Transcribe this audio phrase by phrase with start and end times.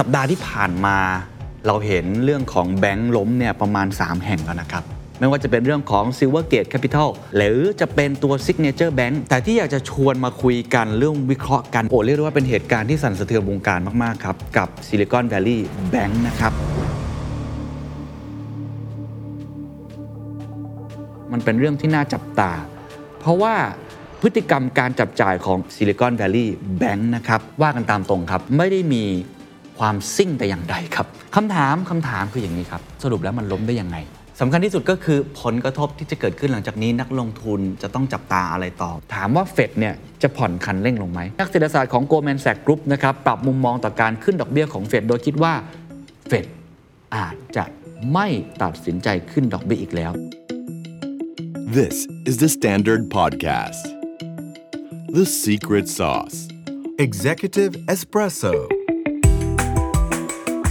[0.00, 0.98] สัปดาห์ที่ผ่านมา
[1.66, 4.84] เราเห็นเรื่องของแบงค์ล้มเนี่ยประมาณ 3 แห่งแล้วนะครับ
[5.18, 15.58] ไม่ว่าจะเป็นเรื่องของ Silvergate Capital หรือจะเป็นตัว Signature Bank แต่ที่อยากจะชวนมาคุยกันเรื่องวิเคราะห์กัน โอ้เรียกได้ว่าเป็นเหตุการณ์ที่สั่นสะเทือนวงการมาก ๆ ครับ กับ Silicon Valley
[15.92, 16.52] Bank นะครับ
[21.32, 22.52] มันเป็นเรื่องที่น่าจับตา
[23.18, 23.54] เพราะว่า
[24.20, 26.46] พฤติกรรมการจับจ่ายของ Silicon Valley
[26.80, 29.04] Bank นะครับว่ากันตามตรงครับไม่ได้มี
[29.78, 33.98] ความซิ่งแต่อย่างใดครับคำถามคำถามคืออย่างนี้ครับ สรุปแล้วมันล้มได้ยังไง
[34.40, 45.52] สำคัญที่สุดก็คือผลกระทบที่จะเกิดขึ้นหลังจากนี้นักลงทุนจะต้องจับตาอะไรต่อ ถามว่าเฟดเนี่ยจะผ่อนคันเร่งลงไหม นักเศรษฐศาสตร์ของ Goldman Sachs Group นะครับปรับมุมมองต่อการขึ้นดอกเบี้ยของเฟดโดยคิดว่า
[46.28, 46.46] เฟด
[47.16, 47.64] อาจจะ
[48.12, 48.26] ไม่
[48.62, 50.12] ตัดสินใจขึ้นดอกเบี้ยอีกแล้ว
[51.78, 51.96] This
[52.28, 53.84] is the Standard Podcast.
[55.18, 56.38] The Secret Sauce.
[57.06, 58.54] Executive Espresso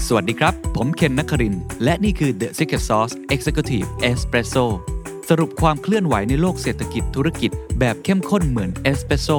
[0.07, 4.65] สวัสดีครับ ผมเคนนักคริน และนี่คือ The Secret Sauce Executive Espresso
[5.29, 9.29] สรุปความเคลื่อนไหวในโลกเศรษฐกิจธุรกิจ แบบเข้มข้นเหมือนเอสเปรสโซ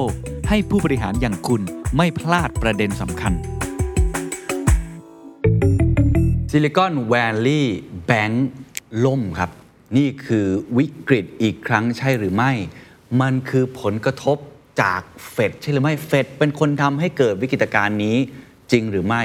[0.49, 1.61] ให้ผู้บริหารอย่างคุณ
[1.97, 3.33] ไม่พลาดประเด็นสำคัญ
[6.51, 7.63] Silicon Valley
[8.09, 8.35] Bank
[9.05, 9.51] ล่มครับ
[9.97, 10.45] นี่คือ
[10.77, 12.51] วิกฤตอีกครั้งใช่หรือไม่
[13.21, 14.37] มันคือผลกระทบ
[14.81, 18.17] จากเฟดใช่หรือไม่เฟดเป็นคนทำให้เกิดวิกฤตการณ์นี้
[18.71, 19.23] จริงหรือไม่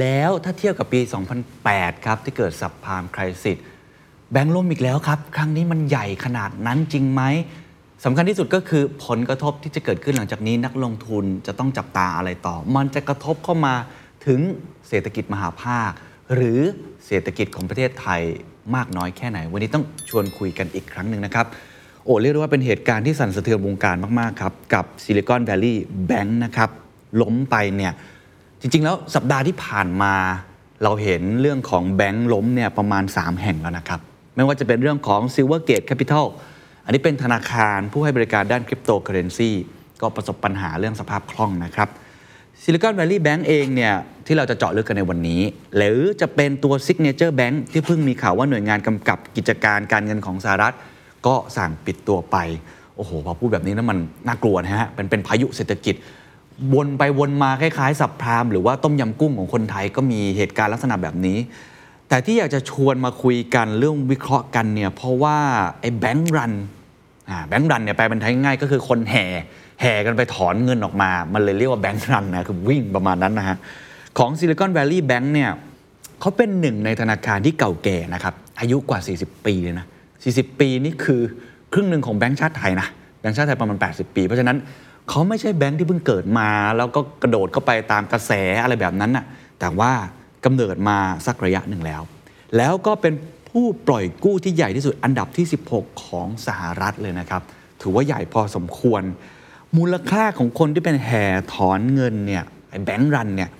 [0.00, 1.00] แล้วถ้าเทียบกับปี
[1.52, 3.58] 2008 ครับ ที่เกิดสับพามคริสิต
[4.32, 7.22] แบงค์ล่มอีกแล้วครับ ครั้งนี้มันใหญ่ขนาดนั้นจริงไหม
[8.04, 13.74] สำคัญที่สุดก็คือผลกระทบที่จะเกิดขึ้นหลังจากนี้นักลงทุนจะต้องจับตาอะไรต่อ มันจะกระทบเข้ามา
[14.26, 14.40] ถึง
[14.88, 15.90] เศรษฐกิจมหภาค
[16.34, 16.60] หรือ
[17.06, 18.22] เศรษฐกิจของประเทศไทย
[18.74, 21.46] มากน้อยแค่ไหน วันนี้ต้องชวนคุยกันอีกครั้งหนึ่งนะครับ
[22.04, 25.76] โอ้เรียกได้ว่าเป็นเหตุการณ์ที่สั่นสะเทือนวงการมาก ๆ ครับ กับ Silicon Valley
[26.10, 26.70] Bank นะครับ
[27.20, 27.92] ล้มไปเนี่ย
[28.66, 30.14] จริง ๆ แล้วสัปดาห์ที่ผ่านมา
[30.82, 34.00] เราเห็นเรื่องของแบงก์ล้มเนี่ยประมาณ 3 แห่งแล้วนะครับ
[34.36, 36.24] ไม่ว่าจะเป็นเรื่องของ Silvergate Capital
[36.84, 39.50] อันนี้เป็นธนาคารผู้ให้บริการด้านคริปโตเคอร์เรนซี
[40.00, 41.88] ก็ประสบปัญหาเรื่องสภาพคล่องนะครับ
[42.62, 43.94] Silicon Valley Bank เองเนี่ย
[44.26, 45.40] ที่เราจะเจาะลึกกันในวันนี้
[45.76, 50.74] หรือจะเป็นตัว Signature Bank ที่เพิ่งมีข่าวว่าหน่วยงานกำกับกิจการการเงินของสหรัฐ
[51.26, 52.36] ก็สั่งปิดตัวไป
[52.96, 55.94] โอ้โหพอพูดแบบนี้นะมันน่ากลัวนะฮะเป็นเป็นพายุเศรษฐกิจ
[56.74, 61.38] วนไปวนมาคล้ายๆสับพรามหรือว่าต้มยำกุ้งของคนไทยก็มีเหตุการณ์ลักษณะแบบนี้
[62.08, 65.36] แต่ที่อยากจะชวนมาคุยกันเรื่องวิเคราะห์กันเนี่ยเพราะว่า
[65.80, 66.52] ไอ้แบงก์รัน
[67.48, 69.26] แบงก์รันเนี่ยแปลเป็นไทยง่ายก็คือคนแห่
[69.80, 73.56] แห่กันไปถอนเงินออกมา มันเลยเรียกว่าแบงก์รันนะคือวิ่งประมาณนั้นนะฮะ
[74.18, 75.50] ของ Silicon Valley Bank เนี่ย
[76.20, 79.86] เขาเป็นหนึ่งในธนาคารที่เก่าแก่นะครับอายุกว่า 40 ปีเลยนะ
[80.22, 81.20] 40 ปีนี่คือ
[81.72, 82.88] ครึ่งหนึ่งของแบงก์ชาติไทยนะ
[83.20, 84.56] แบงก์ชาติไทยประมาณ 80 ปี เพราะฉะนั้น
[85.08, 88.32] เขาไม่ใช่แบงก์ที่เพิ่งเกิดมา แล้วก็กระโดดเข้าไปตามกระแส
[88.62, 89.24] อะไรแบบนั้นน่ะ
[89.60, 89.92] แต่ว่า
[90.44, 92.02] กำเนิดมาสักระยะหนึ่งแล้ว
[92.56, 93.14] แล้วก็เป็น
[93.50, 97.42] ผู้ปล่อยกู้ที่ใหญ่ที่สุดอันดับที่ 16 ของสหรัฐเลยนะครับ
[97.80, 99.02] ถือว่าใหญ่พอสมควร
[99.76, 102.44] มูลค่าของคนที่เป็นแห่ถอนเงินเนี่ย
[102.84, 103.50] bank run เนี่ย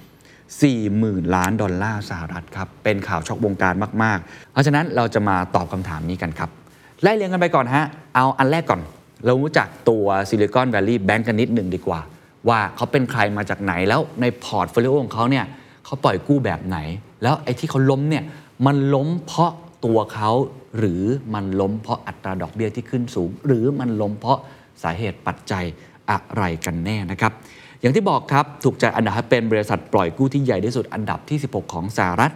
[0.62, 6.50] 40,000 ล้านดอลลาร์สหรัฐครับ เป็นข่าวช็อกวงการมาก ๆ เพราะฉะนั้นเราจะมาตอบคำถามนี้กันครับ
[7.02, 7.84] ไล่เรียงกันไปก่อนฮะ
[8.14, 8.80] เอาอันแรกก่อน
[9.24, 12.00] เรารู้จักตัว Silicon Valley Bank กันนิดหนึ่งดีกว่า
[12.48, 15.44] ว่าเขาเป็นใครมาจากไหนแล้วใน portfolio ของเขาเนี่ย
[15.84, 16.78] เขาปล่อยกู้แบบไหน
[17.22, 18.24] แล้วไอ้ที่เขาล้มเนี่ย
[18.66, 19.52] มันล้มเพราะ
[19.84, 20.30] ตัวเขา
[20.78, 21.02] หรือ
[21.34, 24.38] มันล้มเพราะอัตราดอกเบี้ยที่ขึ้นสูง หรือมันล้มเพราะ
[24.82, 25.64] สาเหตุปัจจัย
[26.10, 27.32] อะไรกันแน่นะครับ
[27.80, 32.32] อย่างที่บอกครับถูกจัดอันดับเป็นบริษัทปล่อยกู้ที่ใหญ่ที่สุดอันดับที่ 16 ของสหรัฐ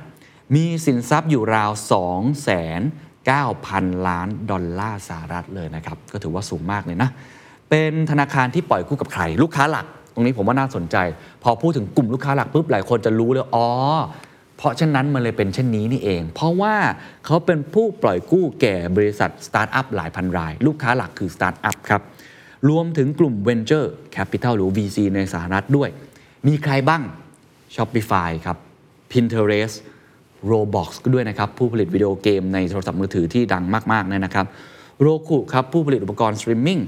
[0.55, 2.01] มีสินทรัพย์อยู่ราว2 9
[2.47, 7.11] 0 0 0 9,000 ล้านดอลลาร์สหรัฐเลยนะครับ ก็ถือว่าสูงมากเลยนะ
[7.71, 10.97] เป็นธนาคารที่ปล่อยกู้กับใคร ลูกค้าหลัก ตรงนี้ผมว่าน่าสนใจ
[11.43, 13.69] พอพูดถึงกลุ่มลูกค้าหลักปุ๊บหลายคนจะรู้เลยอ๋อ
[14.57, 16.75] เพราะฉะนั้นมันเลยเป็นเช่นนี้นี่เอง เพราะว่า
[17.25, 22.03] เขาเป็นผู้ปล่อยกู้แก่บริษัทสตาร์ทอัพหลายพันราย ลูกค้าหลักคือสตาร์ทอัพครับ
[22.69, 25.89] รวมถึงกลุ่ม Venture Capital หรือ VC ในสหรัฐด้วย
[26.47, 27.03] มีใครบ้าง
[27.75, 28.57] Shopify ครับ
[29.11, 29.77] Pinterest
[30.51, 34.47] Roblox ก็ด้วยนะครับ ผู้ผลิตวิดีโอเกมในโทรศัพท์มือถือที่ดังมากๆเนี่ยนะครับ
[35.07, 36.81] Roku ครับผู้ผลิตอุปกรณ์สตรีมมิ่ง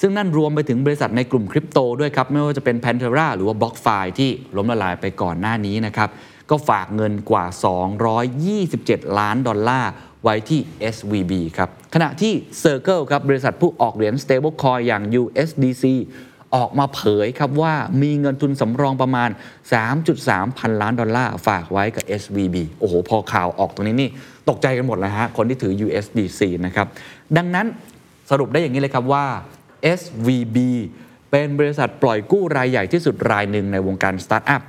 [0.00, 6.08] ซึ่งนั่นรวมไปถึงบริษัทในกลุ่มคริปโตด้วยครับ ไม่ว่าจะเป็น Pantera หรือว่า BlockFi ที่ล้มละลายไปก่อนหน้านี้นะครับ
[6.50, 7.44] ก็ฝากเงินกว่า
[8.32, 9.90] 227 ล้านดอลลาร์
[10.22, 10.60] ไว้ที่
[10.94, 12.32] SVB ครับ ขณะที่
[12.62, 15.84] Circle ครับบริษัทผู้ออกเหรียญ stablecoin อย่าง USDC
[16.54, 19.30] ออกมาเผยครับว่ามีเงินทุนสำรองประมาณ
[19.94, 24.10] 3.3 พันล้านดอลลาร์ฝากไว้กับ SVB โอ้โห พอข่าวออกตรงนี้นี่
[24.48, 26.86] ตกใจกันหมดเลยฮะ คนที่ถือ USDC นะครับ
[27.36, 27.66] ดังนั้น
[28.30, 29.24] สรุปได้อย่างนี้เลยครับว่า
[30.00, 30.56] SVB
[31.30, 34.62] เป็นบริษัทปล่อยกู้รายใหญ่ที่สุดรายหนึ่งในวงการสตาร์ทอัพ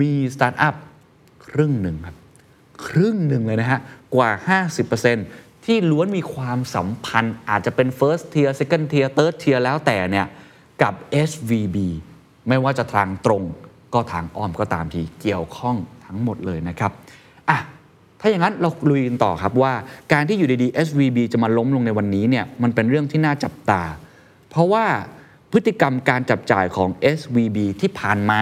[0.00, 0.74] มีสตาร์ทอัพ
[1.46, 2.16] ครึ่งหนึ่งครับ
[2.86, 3.80] ครึ่งหนึ่งเลยนะฮะ
[4.14, 4.30] กว่า
[4.98, 10.26] 50%ที่ล้วนมีความสัมพันธ์อาจจะเป็น first tier second tier third tier แล้วแต่เนี่ย
[10.82, 10.94] กับ
[11.28, 11.76] SVB
[12.48, 13.42] ไม่ว่าจะทางตรง
[13.94, 15.76] ก็ทางอ้อมก็ตามทีเกี่ยวข้อง
[16.06, 16.90] ทั้งหมดเลยนะครับ
[17.48, 17.58] อะ
[18.20, 19.72] ถ้าอย่างนั้นเราลุยกันต่อครับว่า
[20.12, 23.82] การที่อยู่ดีๆ SVB จะมาล้มลงในวันนี้เนี่ยมันเป็นเรื่องที่น่าจับตา
[24.50, 24.84] เพราะว่า
[25.52, 26.88] พฤติกรรมการจับจ่ายของ
[27.18, 28.40] SVB ที่ผ่านมา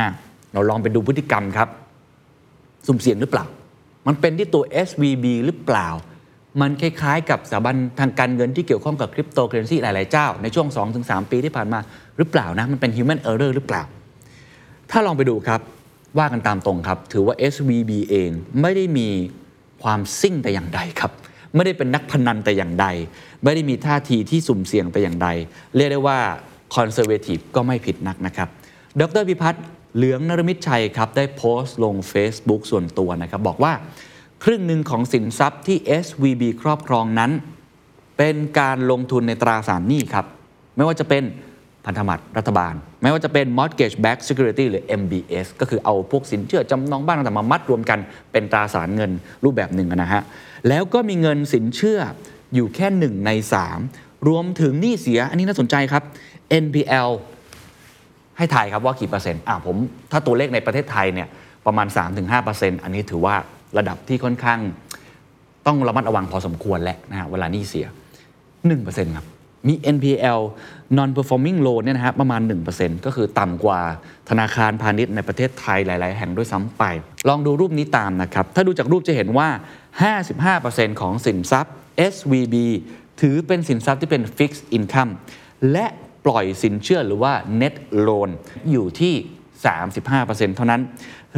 [0.53, 1.69] เราลองไปดูพฤติกรรมครับ
[2.87, 3.45] สุ่มเสี่ยงหรือเปล่า
[4.07, 5.89] มันเป็นที่ตัว SVB หรือเปล่า
[6.61, 10.69] มันคล้ายๆ กับสถาบันทางการเงินที่เกี่ยวข้องกับคริปโตเคอเรนซีหลาย ๆ เจ้า ในช่วง
[11.01, 11.81] 2-3 ปีที่ผ่านมา
[12.17, 13.83] หรือเปล่านะมันเป็น human error หรือเปล่า
[14.91, 15.61] ถ้าลองไปดูครับ
[16.19, 18.31] ว่ากันตามตรงครับ ถือว่า SVB เอง
[18.61, 19.09] ไม่ได้มี
[19.83, 21.13] ความซิ่งแต่อย่างใดครับ
[21.55, 22.87] ไม่ได้เป็นนักพนันแต่อย่างใด
[23.45, 25.29] ไม่ได้มีท่าทีที่สุ่มเสี่ยงแต่อย่างใด
[25.77, 26.19] เรียกได้ว่า
[26.75, 28.49] คอนเซอร์เวทีฟก็ไม่ผิดนักนะครับ
[29.01, 29.65] ดรพิพัฒน์
[29.97, 33.73] เหลืองนรมิตชัยครับ ได้โพสต์ลง Facebook ส่วนตัวนะครับ บอกว่า
[34.47, 37.31] ครึ่งหนึ่งของสินทรัพย์ที่ SVB ครอบครองนั้น
[38.19, 40.27] เป็นการลงทุนในตราสารหนี้ครับ
[40.77, 41.23] ไม่ว่าจะเป็น
[41.85, 47.99] พันธบัตรรัฐบาล ไม่ว่าจะเป็น mortgage backed security หรือ MBS ก็คือเอาพวกสินเชื่อจำนองบ้านต่างๆมามัดรวมกัน
[48.33, 49.11] เป็นตราสารเงิน
[49.45, 50.23] รูปแบบหนึ่งนะฮะ
[50.69, 51.99] แล้วก็มีเงินสินเชื่อ
[52.55, 53.31] อยู่แค่หนึ่งใน
[53.79, 56.03] 3 รวมถึงหนี้เสีย อันนี้น่าสนใจครับ
[56.65, 57.11] NPL
[58.37, 59.77] ให้ถ่ายครับว่ากี่เปอร์เซ็นต์อะผม
[60.11, 61.29] ถ้าตัวเลขในประเทศไทยเนี่ย
[61.67, 61.87] ประมาณ
[62.35, 63.37] 3-5%อันนี้ถือว่า
[63.79, 64.61] ระดับที่ค่อนข้าง
[65.67, 67.87] ต้องระมัดระวังพอสมควรแหละนะฮะเวลาหนี้เสีย
[68.53, 69.27] 1%ครับ
[69.69, 70.41] มี NPL
[70.97, 72.41] non performing loan เนี่ยนะฮะประมาณ
[72.75, 73.81] 1%ก็คือต่ำกว่า
[74.31, 76.83] ธนาคารพาณิชย์ในประเทศไทยหลาย ๆ แห่งด้วยซ้ำไป
[77.29, 79.49] ลองดูรูปนี้ตามนะครับ ถ้าดูจากรูปจะเห็นว่า
[80.25, 81.75] 55%ของสินทรัพย์
[82.13, 82.55] SVB
[83.21, 85.13] ถือเป็นสินทรัพย์ที่เป็น fixed income
[85.73, 85.87] และ
[86.25, 87.75] ปล่อยสินเชื่อหรือว่า net
[88.07, 88.31] loan
[88.71, 89.15] อยู่ที่
[89.67, 90.81] 35%เท่านั้น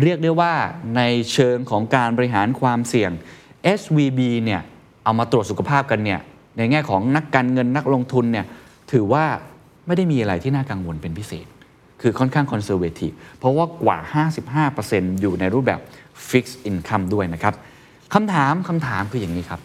[0.02, 0.52] เรียกได้ว่า
[0.96, 1.02] ใน
[1.32, 3.11] เชิงของการบริหารความเสี่ยง
[3.78, 4.61] SVB เนี่ย
[5.05, 6.20] เอามาตรวจสุขภาพกันเนี่ย
[6.56, 8.46] ในแง่ของนักการเงินนักลงทุนเนี่ย
[8.93, 9.25] ถือว่า
[9.87, 11.46] ไม่ได้มีอะไรที่น่ากังวลเป็นพิเศษ
[12.02, 13.99] คือค่อนข้างคอนเซอร์เวทีฟเพราะว่ากว่า
[14.61, 15.81] 55%อยู่ในรูปแบบ
[16.28, 17.55] Fixed Income ด้วยนะครับ
[18.14, 19.61] คำถามคำถามคืออย่างนี้ครับ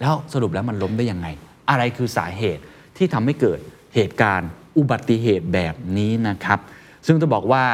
[0.00, 1.26] แล้วสรุปแล้วมันล้มได้ยังไง
[1.70, 2.62] อะไรคือสาเหตุ
[2.96, 3.58] ที่ทำให้เกิด
[3.94, 6.58] เหตุการณ์อุบัติเหตุแบบนี้นะครับ
[7.06, 7.64] ซึ่งจะบอกว่า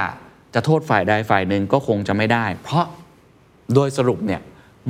[0.58, 2.85] จะโทษฝ่ายใดฝ่ายหนึ่งก็คงจะไม่ได้ เพราะ
[3.75, 4.41] โดยสรุปเนี่ย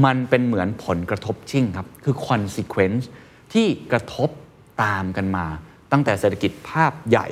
[0.05, 3.05] มันเป็นเหมือนผลกระทบชิ่งครับ คือ consequence
[3.53, 4.29] ที่กระทบ
[4.83, 5.47] ตามกันมา
[5.93, 7.27] ตั้งแต่เศรษฐกิจภาพใหญ่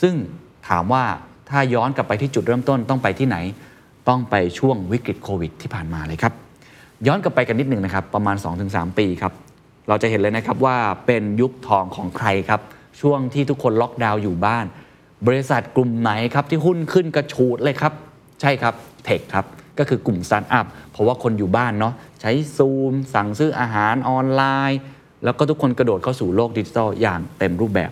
[0.00, 0.14] ซึ่ง
[0.68, 1.04] ถามว่า
[1.50, 3.36] ถ้าย้อนกลับไปที่จุดเริ่มต้นต้องไปที่ไหน
[4.08, 6.32] ต้องไปช่วงวิกฤตโควิดที่ผ่านมาเลยครับ
[7.06, 8.36] ย้อนกลับไปกันนิดหนึ่งนะครับ ประมาณ
[8.66, 9.32] 2-3 ปีครับ
[9.88, 12.60] เราจะเห็นเลยนะครับว่าเป็นยุคทองของใครครับ
[13.00, 14.66] ช่วงที่ทุกคนล็อกดาวน์อยู่บ้าน
[15.26, 17.92] บริษัทกลุ่มไหนครับที่หุ้นขึ้นกระฉูดเลยครับ
[18.40, 18.74] ใช่ครับ
[19.04, 19.46] tech ครับ
[19.78, 24.80] ก็คือกลุ่มสตาร์ทอัพเพราะว่าคนอยู่บ้านเนาะใช้ซูม สั่งซื้ออาหารออนไลน์
[25.24, 27.90] แล้วก็ทุกคนกระโดดเข้าสู่โลกดิจิทัลอย่างเต็มรูปแบบ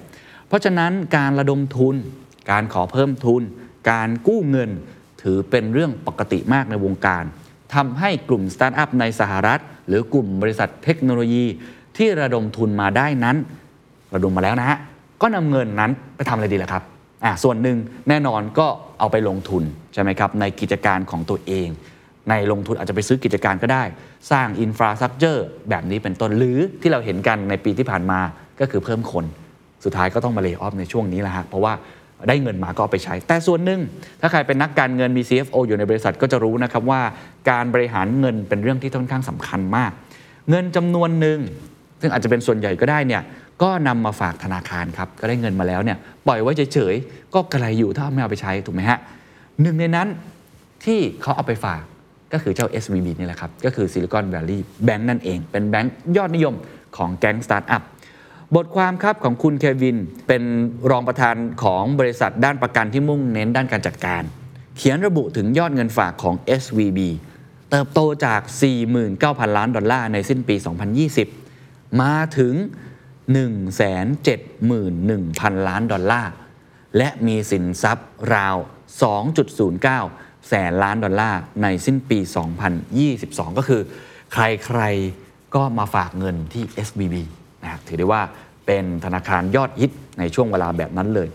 [0.49, 1.95] เพราะฉะนั้นการระดมทุน
[2.51, 3.43] การขอเพิ่มทุน
[3.91, 4.71] การกู้เงิน
[5.23, 7.25] ถือเป็นเรื่องปกติมากในวงการ
[7.75, 11.45] ทำให้กลุ่มสตาร์ทอัพในสหรัฐ หรือกลุ่มบริษัทเทคโนโลยี
[11.97, 13.37] ที่ระดมทุนมาได้นั้น
[14.15, 14.79] ระดมมาแล้วนะฮะ
[15.23, 16.85] ก็นำเงินนั้นไปทำอะไรดีล่ะครับ
[17.25, 17.79] อ่าส่วนหนึ่ง
[18.09, 18.67] แน่นอนก็
[18.99, 19.63] เอาไปลงทุน
[19.95, 21.69] ใช่ไหมครับในกิจการของตัวเอง
[22.31, 23.85] ในลงทุนอาจจะไปซื้อกิจการก็ได้
[24.31, 28.21] สร้างอินฟราสตรักเจอร์แบบนี้เป็นต้นหรือที่เราเห็นกันในปีที่ผ่านมา
[28.61, 29.25] ก็คือเพิ่มคน
[29.85, 31.73] สุดท้ายก็ต้องมาเล y o อ f ในช่วงนี้แหละฮะเพราะว่า
[32.29, 33.81] ได้เงินมาก็เอาไปใช้ แต่ส่วนหนึ่ง
[34.21, 37.03] ถ้าใครเป็นนักการเงินมี CFO อยู่ในบริษัทก็จะรู้นะครับว่า
[37.51, 39.93] การบริหารเงินเป็นเรื่องที่ค่อนข้างสำคัญมาก
[40.51, 41.39] เงินจำนวนหนึ่ง
[42.01, 43.23] ซึ่งอาจจะเป็นส่วนใหญ่ก็ได้เนี่ย
[43.63, 48.99] ก็นำมาฝากธนาคารครับก็ได้เงินมาแล้วเนี่ยปล่อยไว้เฉยๆก็กระไรอยู่ถ้าไม่เอาไปใช้ถูกไหมฮะ
[49.63, 50.09] หนึ่งในนั้น
[50.85, 51.83] ที่เขาเอาไปฝาก
[52.33, 56.55] ก็คือเจ้า SVB นี่แหละครับ ก็คือ Silicon Valley Bank นั่นเอง เป็นแบงก์ยอดนิยม
[56.97, 57.83] ของแก๊งสตาร์ทอัพ
[58.57, 59.97] บทความครับของคุณเควิน
[60.29, 60.43] เป็น
[60.91, 64.23] รองประธานของบริษัทด้านประกันที่มุ่งเน้นด้านการจัดการ
[64.77, 66.99] เขียนระบุถึงยอดเงินฝากของ SVB
[67.71, 68.41] เติบโตจาก
[68.99, 70.57] 49,000 ล้านดอลลาร์ในสิ้นปี
[71.29, 72.55] 2020 มาถึง
[73.35, 76.33] 171,000 ล้านดอลลาร์
[76.97, 78.57] และมีสินทรัพย์ราว
[79.33, 82.19] 2.09 แสนล้านดอลลาร์ในสิ้นปี
[82.89, 83.81] 2022 ก็คือ
[84.33, 87.15] ใครๆก็มาฝากเงินที่ SVB
[87.63, 88.23] นะครับถือได้ว่า
[88.67, 91.29] เป็นธนาคารยอดฮิตในช่วงเวลาแบบนั้นเลย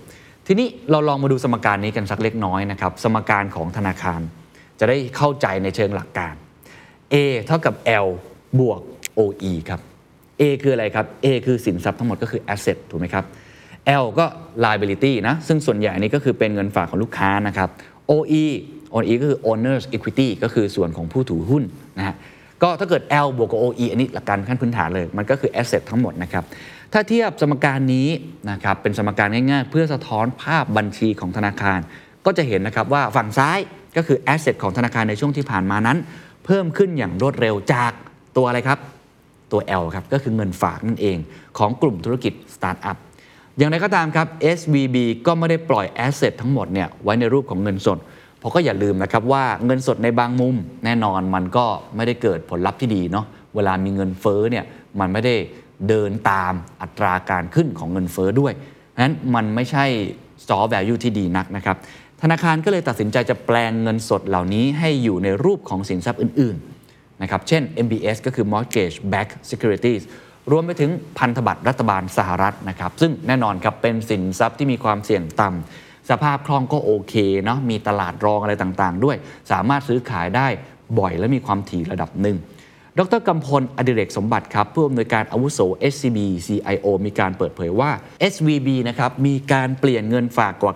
[0.47, 4.21] ทีนี้เราลองมาดูสมการนี้กันสักเล็กน้อยนะครับ สมการของธนาคาร
[4.79, 6.33] จะได้เข้าใจในเชิงหลักการ
[7.13, 7.15] A
[7.47, 7.73] เท่ากับ
[8.05, 8.07] L
[8.59, 8.81] บวก
[9.19, 9.81] OE ครับ
[10.39, 13.25] A คืออะไรครับ A คือสินทรัพย์ทั้งหมดก็คือ asset ถูกไหมครับ
[14.03, 14.25] L ก็
[14.63, 17.69] liability นะ ซึ่งส่วนใหญ่นนี้ก็คือเป็นเงินฝากของลูกค้านะครับ
[18.11, 18.43] OE
[18.93, 21.63] OE ก็คือ owners equity ก็คือส่วนของผู้ถือหุ้น
[21.97, 22.15] นะฮะ
[22.63, 26.43] ก็ถ้าเกิด L บวกกับ OE อันนี้หลักการขั้นพื้นฐานเลย มันก็คือ asset ทั้งหมดนะครับ
[26.93, 28.09] ถ้าเทียบสมการนี้
[28.51, 31.79] นะครับเป็นสมการง่ายๆ เพื่อสะท้อนภาพบัญชีของธนาคาร
[32.25, 33.59] ก็จะเห็นนะครับว่าฝั่งซ้าย
[33.97, 35.97] ก็คือ asset ของธนาคารในช่วงที่ผ่านมานั้น
[36.45, 37.91] เพิ่มขึ้นอย่างรวดเร็วจาก
[38.37, 38.79] ตัวอะไรครับ
[39.53, 41.17] ตัว L ครับก็คือเงินฝากนั่นเอง
[41.57, 42.98] ของกลุ่มธุรกิจสตาร์ทอัพ
[43.57, 44.95] อย่างไรก็ตามครับ SVB
[45.25, 47.98] ก็ไม่ได้ปล่อย asset ทั้งหมดเนี่ยไว้ในรูปของเงินสด
[48.39, 50.55] เพราะก็อย่าลืมนะครับว่าเงินสดในบางมุม
[50.86, 54.65] แน่นอนมันก็ไม่ได้เกิดผลลัพธ์ที่ดีเนาะเวลามีเงินเฟ้อเนี่ย
[55.00, 55.36] มันไม่ได้
[55.88, 58.53] เดินตามอัตราการขึ้นของเงินเฟ้อด้วย
[59.03, 59.86] นั้นมันไม่ใช่
[60.43, 61.77] store value ที่ดีนักนะครับ
[62.22, 66.73] ธนาคารก็เลยตัดสินใจจะแปลงเงินสดเหล่านี้ให้อยู่ในรูปของสินทรัพย์อื่นๆ
[67.24, 70.01] นะครับ เช่น MBS ก็คือ Mortgage Back Securities
[70.51, 79.18] รวมไปถึงพันธบัตรรัฐบาลสหรัฐนะครับ ซึ่งแน่นอนครับเป็นสินทรัพย์ที่มีความเสี่ยงต่ำสภาพคล่องก็โอเคเนาะมีตลาดรองอะไรต่างๆ ด้วย
[79.51, 80.48] สามารถซื้อขายได้
[81.00, 82.38] บ่อยและมีความถี่ระดับหนึ่ง
[83.00, 85.60] ดรกำพลอดิเรกสมบัติครับผู้อำนวยการอาวุโส
[85.94, 87.92] SCB CIO มีการเปิดเผยว่า
[88.34, 90.74] SVB นะครับมีการเปลี่ยนเงินฝากกว่า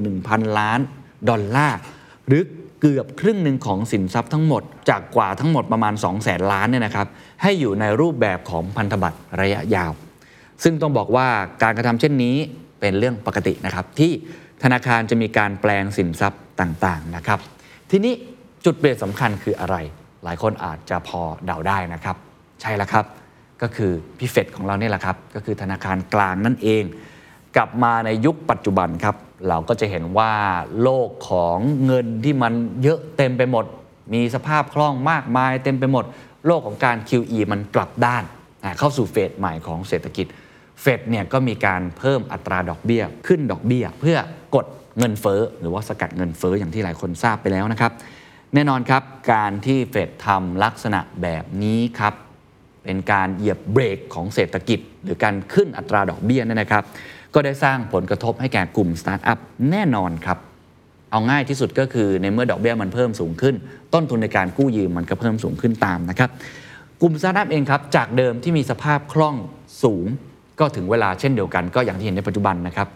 [0.00, 0.80] 91,000 ล้าน
[1.28, 1.78] ดอลลาร์
[2.26, 2.42] หรือ
[2.84, 7.06] เกือบครึ่งหนึ่งของสินทรัพย์ทั้งหมด จากกว่าทั้งหมดประมาณ 2 0 0แสนล้านเนี่ยนะครับ
[7.42, 9.92] ให้อยู่ในรูปแบบของพันธบัตรระยะยาว
[10.62, 11.28] ซึ่งต้องบอกว่า
[11.62, 12.36] การกระทำเช่นนี้
[12.80, 14.12] เป็นเรื่องปกตินะครับ ที่
[14.62, 17.40] ธนาคารจะมีการแปลงสินทรัพย์ต่างๆนะครับ
[17.90, 18.14] ทีนี้
[18.64, 19.76] จุดเปลี่ยนสำคัญคืออะไร
[20.24, 22.16] หลายคนอาจจะพอเดาได้นะครับ
[22.60, 23.04] ใช่แล้วครับ
[23.62, 26.84] ก็คือพี่เฟดของเราเนี่ยแหละครับ ก็คือธนาคารกลางนั่นเอง
[27.56, 29.16] กลับมาในยุคปัจจุบันครับ
[29.48, 30.32] เราก็จะเห็นว่า
[30.82, 33.64] โลกของเงินที่มันเยอะเต็มไปหมด
[34.14, 36.04] มีสภาพคล่องมากมายเต็มไปหมด
[36.46, 38.24] โลกของการ QE มันกลับด้าน
[38.78, 40.26] เข้าสู่เฟสใหม่ของเศรษฐกิจ
[40.82, 44.18] เฟดเนี่ยก็มีการเพิ่มอัตราดอกเบี้ย ขึ้นดอกเบี้ย เพื่อ
[44.54, 44.66] กด
[44.98, 47.92] เงินเฟ้อหรือว่าสกัดเงินเฟ้ออย่างที่หลายคนทราบไปแล้วนะครับ
[48.54, 52.14] แน่นอนครับการที่เฟดทำลักษณะแบบนี้ครับ
[52.84, 56.84] เป็นการเหยียบเบรกของเศรษฐกิจ หรือการขึ้นอัตราดอกเบี้ยเนี่ยนะครับ
[57.34, 59.38] ก็ได้สร้างผลกระทบให้แก่กลุ่มสตาร์ทอัพ
[59.70, 60.38] แน่นอนครับ
[61.10, 63.54] เอาง่ายที่สุดก็คือในเมื่อดอกเบี้ยมันเพิ่มสูงขึ้น
[63.94, 66.30] ต้นทุนในการกู้ยืมมันก็เพิ่มสูงขึ้นตามนะครับ
[67.00, 69.36] กลุ่มสตาร์ทอัพเองครับจากเดิมที่มีสภาพคล่อง
[69.82, 70.06] สูง
[70.60, 72.88] ก็ถึงเวลาเช่นเดียวกันก็อย่างที่เห็นในปัจจุบันนะครับ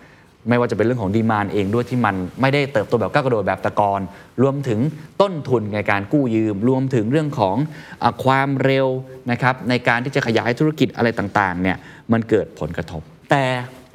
[0.49, 4.01] ไม่ว่าจะเป็นเรื่องของ demand เองด้วยที่มันไม่ได้เติบโตแบบก้าวกระโดดแบบตะกอน
[4.43, 4.81] รวมถึง
[5.21, 7.57] ต้นทุนในการกู้ยืม รวมถึงเรื่องของ
[8.03, 8.87] อความเร็ว
[9.31, 11.77] นะครับในการที่จะขยายธุรกิจอะไรต่างๆเนี่ย
[12.13, 13.45] มันเกิดผลกระทบ แต่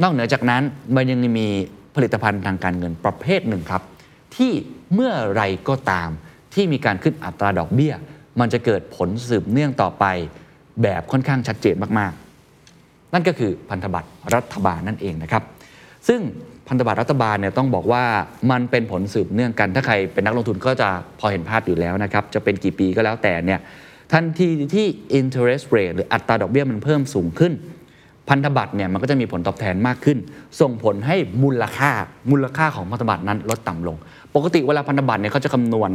[0.01, 0.63] นอกเหนือจากนั้น
[0.95, 1.47] มันยังมี
[1.95, 3.83] ผลิตภัณฑ์ทางการเงินประเภทหนึ่งครับ
[4.35, 4.51] ที่
[4.93, 6.09] เมื่อไรก็ตาม
[6.53, 7.93] ที่มีการขึ้นอัตราดอกเบี้ย
[8.39, 10.05] มันจะเกิดผลสืบเนื่องต่อไป
[10.83, 15.43] แบบค่อนข้างชัดเจนมากๆ นั่นก็คือพันธบัตรรัฐบาลนั่นเองนะครับ
[16.07, 16.19] ซึ่ง
[16.67, 18.03] พันธบัตรรัฐบาลเนี่ยต้องบอกว่า
[18.51, 20.89] มันเป็นผลสืบเนื่องกัน ถ้าใครเป็นนักลงทุนก็จะ
[21.19, 23.59] พอเห็นภาพอยู่แล้วนะครับ จะเป็นกี่ปีก็แล้วแต่เนี่ย
[24.11, 24.87] ทันทีที่
[25.19, 27.53] interest rate หรืออัตราดอกเบี้ยมันเพิ่มสูงขึ้น
[28.31, 30.17] พันธบัตรเนี่ยมันก็จะมีผลตอบแทนมากขึ้น
[30.61, 31.91] ส่งผลให้มูลค่า
[32.31, 33.97] มูลค่าของพันธบัตรนั้นลดต่ำลง
[34.35, 35.89] ปกติเวลาพันธบัตรเนี่ยเขาจะคำนวณ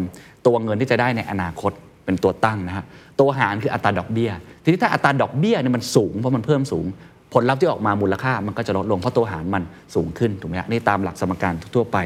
[0.47, 1.73] ตัวเงินที่จะได้ในอนาคต
[2.05, 2.85] เป็นตัวตั้งนะฮะ
[3.21, 4.31] ตัวหารคืออัตราดอกเบี้ย
[4.63, 6.87] ทีนี้ถ้าอัตราดอกเบี้ยเนี่ยมันสูงเพราะมันเพิ่มสูง
[7.35, 9.63] ผลลัพธ์ที่ออกมามูลค่ามันก็จะลดลงเพราะตัวหารมัน
[9.95, 11.99] สูงขึ้นถูกไหมฮะนี่ตามหลักสมการทั่วไป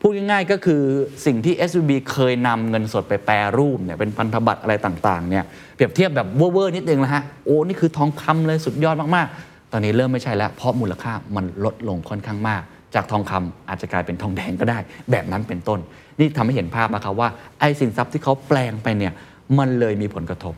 [0.00, 0.82] พูดง่ายๆก็คือ
[1.26, 5.44] สิ่งที่ SVB เคยนำเงินสดไปแปรรูปเนี่ยเป็นพันธบัตรอะไรต่างๆเนี่ย
[5.74, 12.62] เปรียบเทียบแบบเวอร์ๆนิดนึงนะฮะโอ้นี่คือทองคำเลยสุดยอดมากๆ ตอนนี้เริ่มไม่ใช่แล้ว เพราะมูลค่ามันลดลงค่อนข้างมาก
[12.94, 14.78] จากทองคำอาจจะกลายเป็นทองแดงก็ได้
[15.10, 15.78] แบบนั้นเป็นต้น
[16.18, 17.28] นี่ทำให้เห็นภาพนะครับว่า
[17.60, 19.12] ไอ้สินทรัพย์ที่เขาแปลงไปเนี่ย
[19.58, 20.54] มันเลยมีผลกระทบ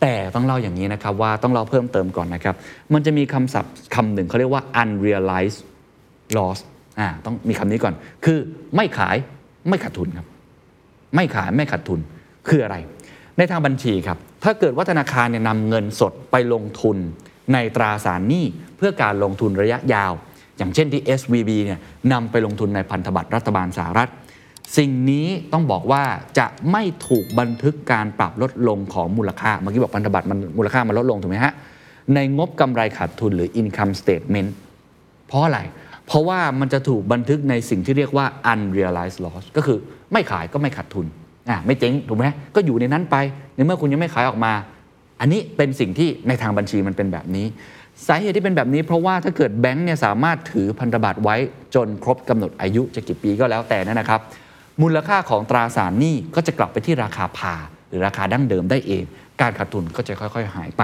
[0.00, 2.54] แต่ต้องเล่าอย่างนี้นะครับว่าต้องเล่าเพิ่มเติมก่อนนะครับ
[2.92, 5.60] มันจะมีคำศัพท์คำหนึ่งเขาเรียกว่า unrealized
[6.36, 6.58] loss
[6.98, 8.38] อ่าต้องมีคำนี้ก่อน คือ
[8.76, 9.16] ไม่ขาย
[9.68, 10.26] ไม่ขาดทุนครับ
[11.14, 12.00] ไม่ขายไม่ขาดทุน
[12.48, 12.76] คืออะไร
[13.38, 16.96] ในทางบัญชีครับ ถ้าเกิดว่าธนาคารเนี่ยนำเงินสดไปลงทุน
[17.52, 18.44] ในตราสารหนี้
[18.76, 20.12] เพื่อการลงทุนระยะยาว
[20.58, 21.78] อย่างเช่นที่ SVB เนี่ย
[22.12, 24.10] นำไปลงทุนในพันธบัตรรัฐบาลสหรัฐ
[24.76, 26.02] สิ่งนี้ต้องบอกว่า
[26.38, 31.52] จะไม่ถูกบันทึกการปรับลดลงของมูลค่า เมื่อกี้บอกพันธบัตรมันมูลค่ามันลดลงถูกไหมฮะ
[32.14, 34.50] ในงบกำไรขาดทุนหรือ income statement
[35.26, 35.60] เพราะอะไร
[36.06, 39.78] เพราะว่ามันจะถูกบันทึกในสิ่งที่เรียกว่า unrealized loss ก็คือ
[40.12, 41.06] ไม่ขายก็ไม่ขาดทุน
[41.48, 43.16] อะไม่เจ๊งถูกไหมก็อยู่ในนั้นไป
[43.54, 44.52] ในเมื่อคุณยังไม่ขายออกมา
[45.20, 47.46] อันนี้เป็นสิ่งที่ในทางบัญชีมันเป็นแบบนี้
[48.06, 51.36] สาเหตุที่เป็นแบบนี้ เพราะว่าถ้าเกิดแบงก์เนี่ยสามารถถือพันธบัตรไว้
[51.74, 54.20] จนครบกำหนดอายุจะกี่ปีก็แล้วแต่นั่นนะครับ
[54.82, 57.54] มูลค่าของตราสารหนี้ก็จะกลับไปที่ราคาพา
[57.88, 59.04] หรือราคาดั้งเดิมได้เอง
[59.40, 60.82] การขาดทุนก็จะค่อยๆ หายไป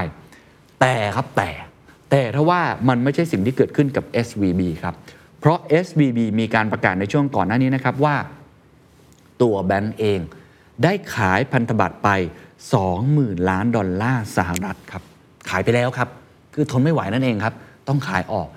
[0.81, 1.51] แต่ครับแต่
[2.11, 4.95] แต่ถ้าว่ามันไม่ใช่สิ่งที่เกิดขึ้นกับ SVB ครับ
[5.41, 8.17] เพราะ SVB มีการประกาศในช่วงก่อนหน้านี้นะครับว่า
[9.43, 10.21] ตัวแบงก์เอง
[10.85, 12.09] ได้ขายพันธบัตรไป
[12.69, 15.03] 20,000 ล้านดอลลาร์สหรัฐครับ
[15.51, 16.09] ขายไปแล้วครับ
[16.55, 17.55] คือทนไม่ไหวนั่นเองครับ
[17.89, 18.49] ต้องขายออก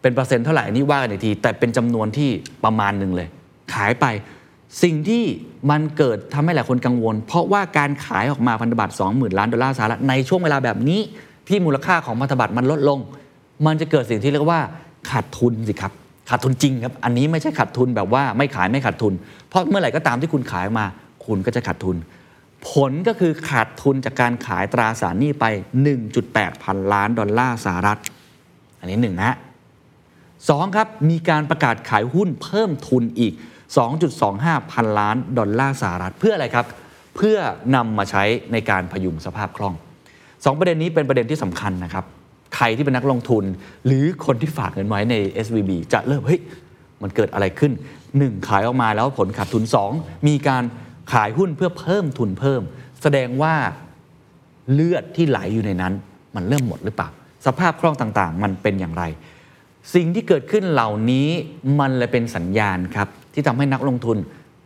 [0.00, 2.30] เป็นเปอร์เซ็นต์เท่าไหร่นี่ว่ากันอีกที แต่เป็นจำนวนที่
[2.64, 3.28] ประมาณหนึ่งเลย
[3.74, 4.06] ขายไป
[4.82, 5.24] สิ่งที่
[5.70, 11.00] มันเกิดทำให้หลายคนกังวล เพราะว่าการขายออกมาพันธบัตร20,000 ล้านดอลลาร์สหรัฐในช่วงเวลาแบบนี้
[11.48, 12.98] ที่มูลค่าของพันธบัตรมันลดลง
[13.66, 14.60] มันจะเกิดสิ่งที่เรียกว่า
[15.10, 15.92] ขาดทุนสิครับ
[16.30, 19.12] ขาดทุนจริงครับ อันนี้ไม่ใช่ขาดทุนแบบว่าไม่ขายไม่ขาดทุน
[19.48, 20.86] เพราะเมื่อไหร่ก็ตามที่คุณขายมา
[21.26, 21.96] คุณก็จะขาดทุน
[22.70, 25.44] ผลก็คือขาดทุนจากการขายตราสารหนี้ไป
[26.04, 27.98] 1.8 พันล้านดอลลาร์สหรัฐ
[28.78, 29.36] อันนี้หนึ่งนะ
[30.48, 33.32] สองครับ มีการประกาศขายหุ้นเพิ่มทุนอีก
[34.02, 36.66] 2.25 พันล้านดอลลาร์สหรัฐ เพื่ออะไรครับ
[37.16, 37.36] เพื่อ
[37.74, 39.74] นำมาใช้ในการพยุงสภาพคล่อง
[40.44, 42.04] สองประเด็นนี้เป็นประเด็นที่สำคัญนะครับ
[42.56, 43.44] ใครที่เป็นนักลงทุน
[43.86, 46.40] หรือคนที่ฝากเงินไว้ใน SVB จะเริ่มเฮ้ย
[47.02, 47.72] มันเกิดอะไรขึ้น
[48.10, 48.48] 1.
[48.48, 50.28] ขายออกมาแล้วผลขาดทุน 2.
[50.28, 50.62] มีการ
[51.12, 52.62] ขายหุ้นเพื่อเพิ่มทุนเพิ่ม
[53.02, 53.54] แสดงว่า
[54.72, 55.92] เลือดที่ไหลอยู่ในนั้น
[56.34, 57.08] มันเริ่มหมดหรือเปล่า
[57.46, 59.04] สภาพคล่องต่างๆ มันเป็นอย่างไร
[59.94, 61.28] สิ่งที่เกิดขึ้นเหล่านี้
[61.80, 64.16] มันเลยเป็นสัญญาณครับ ที่ทำให้นักลงทุน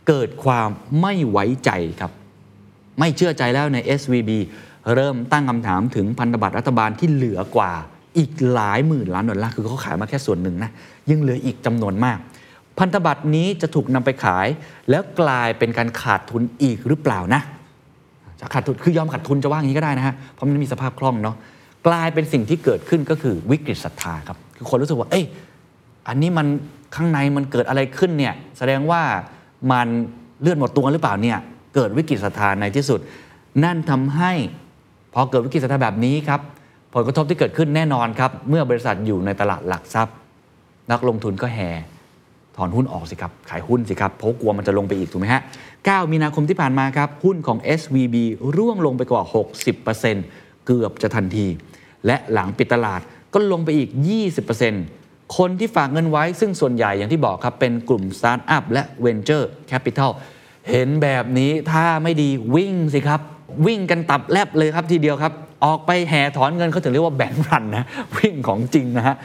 [0.07, 0.69] เกิดความ
[1.01, 2.11] ไม่ไว้ใจครับ
[2.99, 4.31] ไม่เชื่อใจแล้วใน SVB
[4.93, 7.73] เริ่มตั้งคำถามถึงพันธบัตรรัฐบาลที่เหลือกว่า
[8.17, 10.71] อีกหลายหมื่นล้านดอลลาร์คือเขาขายมาแค่ส่วนหนึ่งนะ
[11.09, 12.17] ยังเหลืออีกจำนวนมาก
[12.79, 14.47] พันธบัตรนี้จะถูกนำไปขาย
[14.89, 17.41] แล้วกลายเป็นการขาดทุนอีกหรือเปล่านะ
[18.39, 21.35] จะขาดทุนคือยอมขาดทุนจะว่างี้ก็ได้นะฮะเพราะมันมีสภาพคล่องเนาะ
[21.87, 25.25] กลายเป็นสิ่งที่เกิดขึ้นก็คือวิกฤตศรัทธาครับคือคนรู้สึกว่า เอ้ย
[26.07, 26.47] อันนี้มัน
[26.95, 29.01] ข้างในมันเกิดอะไรขึ้นเนี่ยแสดงว่า
[29.71, 29.87] มัน
[30.41, 31.37] เลือดหมดตัวหรือเปล่าเนี่ย
[31.75, 32.99] เกิดวิกฤตศรัทธาในที่สุด
[33.63, 34.31] นั่นทำให้
[35.13, 36.41] พอเกิดวิกฤตศรัทธาแบบนี้ครับ
[36.93, 40.15] ผลกระทบที่เกิดขึ้นแน่นอนครับ เมื่อบริษัทอยู่ในตลาดหลักทรัพย์
[40.91, 41.69] นักลงทุนก็แห่
[42.63, 45.41] อนหุ้นออกสิครับ ขายหุ้นสิครับเพราะกลัวมันจะลงไปอีกถูกไหมฮะ
[45.75, 48.15] 9 มีนาคมที่ผ่านมาครับ หุ้นของ SVB
[48.55, 49.23] ร่วงลงไปกว่า
[49.93, 51.47] 60%เกือบจะทันที
[52.05, 53.01] และหลังปิดตลาด
[53.33, 53.89] ก็ลงไปอีก
[54.61, 60.11] 20%คนที่ฝากเงินไว้ซึ่งส่วนใหญ่อย่างที่บอกครับ เป็นกลุ่มสตาร์ทอัพและ Venture Capital
[60.69, 63.21] เห็นแบบนี้ถ้าไม่ดีวิ่งสิครับ
[63.65, 65.33] วิ่งกันตับแลบเลยครับทีเดียวครับ
[65.65, 67.85] ออกไปแห่ถอนเงินเขาถึงเรียกว่า bank run นะ
[68.17, 69.15] วิ่งของจริงนะฮะ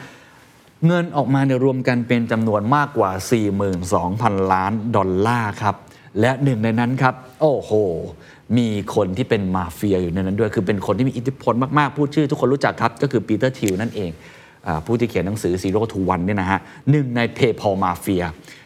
[0.86, 3.10] เงินออกมาเนี่ยรวมกันเป็นจำนวนมากกว่า
[3.82, 5.74] 42,000 ล้านดอลลาร์ครับ
[6.20, 7.72] และหนึ่งในนั้นครับ โอ้โห
[8.58, 16.60] มีคนที่เป็นมาเฟียอยู่ในนั้นด้วย คือเป็นคนที่มีอิทธิพลมาก ๆ พูดชื่อทุกคนรู้จักครับ ก็คือ Peter Thiel นั่นเอง ผู้ที่เขียนหนังสือ Zero to One เนี่ยนะฮะ
[16.90, 18.24] หนึ่งใน PayPal Mafia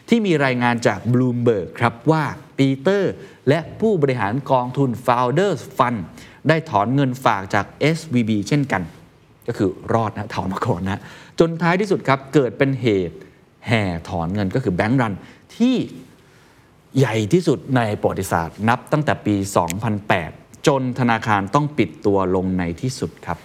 [0.09, 2.23] ที่มีรายงานจาก Bloomberg ครับว่า
[2.59, 3.12] ปีเตอร์
[3.49, 5.99] และผู้บริหารกองทุน Founders Fund
[6.49, 8.83] ได้ถอนเงินฝากจาก SVB เช่นกัน
[9.49, 11.01] ก็คือรอดนะถอนมาก่อนนะ
[11.40, 13.16] จนท้ายที่สุดครับเกิดเป็นเหตุ
[13.66, 15.14] แห่ถอนเงินก็คือแบงก์รัน
[15.57, 15.76] ที่
[16.98, 19.35] ใหญ่ที่สุดในประวัติศาสตร์ นับตั้งแต่ปี
[20.00, 23.38] 2008 จนธนาคารต้องปิดตัวลงในที่สุดครับ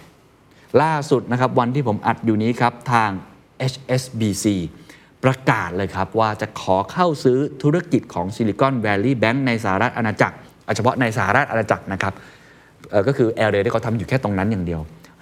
[0.82, 3.10] ล่าสุดนะครับวันที่ผมอัดอยู่นี้ครับทาง
[3.72, 4.46] HSBC
[5.24, 10.36] ประกาศเลยครับว่าจะขอเข้าซื้อธุรกิจของ Silicon Valley Bank ในสหรัฐอาณาจักร
[10.76, 12.14] เฉพาะในสหรัฐอาณาจักรนะครับ
[13.06, 14.80] ก็คือแอลเรที่เขาทำอยู่แค่ตรงนั้นอย่างเดียว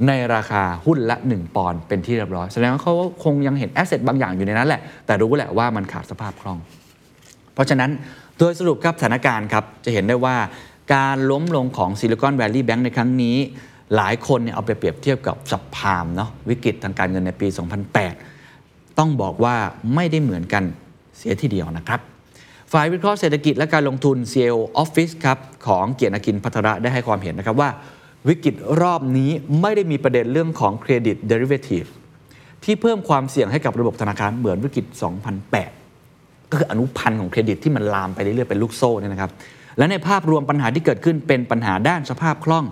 [0.09, 6.59] ในราคาหุ้นละ 1 ปอนด์เป็นที่เรียบร้อย แสดงว่าเขาคงยังเห็นแอสเซทบางอย่างอยู่ในนั้นแหละ แต่รู้แหละว่ามันขาดสภาพคล่อง
[7.55, 7.91] เพราะฉะนั้น
[8.39, 10.37] โดยสรุปครับสถานการณ์ครับจะเห็นได้ว่า
[10.95, 13.37] การล้มลงของ Silicon Valley Bank ในครั้งนี้
[13.97, 17.47] หลายคนเนี่ยเอาไปเปรียบเทียบกับสับพามเนาะวิกฤตทางการเงินในปี
[18.23, 19.57] 2008 ต้องบอกว่า
[19.95, 20.65] ไม่ได้เหมือนกัน
[21.19, 22.01] เสียทีเดียวนะครับ
[22.73, 27.71] ฝ่ายวิเคราะห์เศรษฐกิจและการลงทุน CL Office ครับของเกียรติกินพัทระได้ให้ความเห็นนะครับว่า
[28.29, 31.85] วิกฤตรอบนี้ไม่ได้มีประเด็นเรื่องของเครดิตเดริเวทีฟ
[32.65, 34.87] ที่เพิ่มความเสี่ยงให้กับระบบธนาคารเหมือนวิกฤต
[35.69, 39.31] 2008 ก็คืออนุพันธ์ของเครดิตที่มันลามไปเรื่อยๆเป็นลูกโซ่เนี่ยนะครับ
[39.79, 42.65] และในภาพรวมปัญหาที่เกิดขึ้นเป็นปัญหาด้านสภาพคล่อง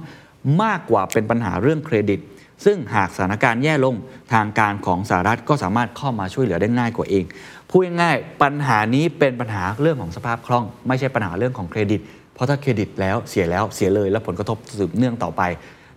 [0.62, 2.20] มากกว่าเป็นปัญหาเรื่องเครดิต
[2.64, 3.94] ซึ่งหากสถานการณ์แย่ลง
[4.32, 7.24] ทางการของสหรัฐก็สามารถเข้ามาช่วยเหลือได้ง่ายกว่าเอง
[7.70, 12.00] พูดง่ายๆปัญหานี้เป็นปัญหาเรื่องของสภาพคล่อง ไม่ใช่ปัญหาเรื่องของเครดิต
[12.34, 15.42] เพราะถ้าเครดิตแล้วเสียแล้วเสียเลย แล้วผลกระทบสืบเนื่องต่อไป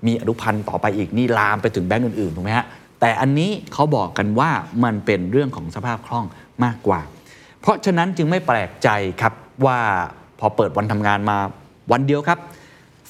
[0.06, 2.66] มีอนุพันธ์ต่อไปอีกนี่ลามไปถึงแบงก์อื่นๆถูกไหมฮะ
[3.02, 4.52] แต่อันนี้เขาบอกกันว่า
[4.84, 6.26] มันเป็นเรื่องของสภาพคล่อง
[6.64, 7.02] มากกว่า
[7.62, 8.90] เพราะฉะนั้นจึงไม่แปลกใจ
[9.22, 9.34] ครับ
[9.66, 9.80] ว่า
[10.40, 11.38] พอเปิดวันทำงานมา
[11.92, 12.40] วันเดียวครับ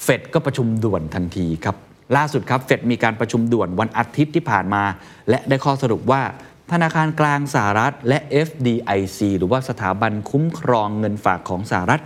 [0.03, 1.75] เฟดก็ประชุมด่วนทันทีครับ
[2.17, 4.83] ล่าสุดครับเฟดมีการประชุมด่วนวันอาทิตย์ที่ผ่านมา
[5.29, 6.21] และได้ข้อสรุปว่า
[6.71, 12.01] ธนาคารกลางสหรัฐ และ FDIC หรือว่าสถาบันคุ้มครองเงินฝากของสหรัฐ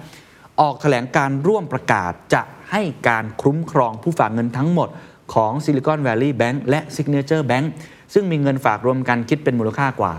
[0.61, 2.41] ออกแถลงการร่วมประกาศจะ
[2.71, 4.89] ให้การคุ้มครองผู้ฝากเงินทั้งหมด
[5.33, 7.65] ของ Silicon Valley Bank และ Signature Bank
[8.13, 10.13] ซึ่งมีเงินฝากรวมกันคิดเป็นมูลค่ากว่า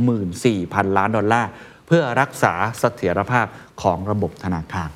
[0.00, 1.50] 264,000 ล้านดอลลาร์
[1.86, 3.46] เพื่อรักษาเสถียรภาพ
[3.82, 4.90] ของระบบธนาคาร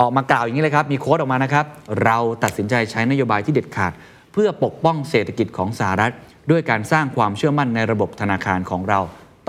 [0.00, 1.66] ออกมากล่าวอย่างนี้เลยครับ มีโค้ดออกมานะครับ
[2.04, 3.92] เราตัดสินใจใช้นโยบายที่เด็ดขาด
[4.32, 6.12] เพื่อปกป้องเศรษฐกิจของสหรัฐ
[6.50, 9.00] ด้วยการสร้างความเชื่อมั่นในระบบธนาคารของเรา